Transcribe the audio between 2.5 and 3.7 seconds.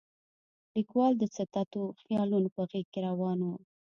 په غېږ کې راون و.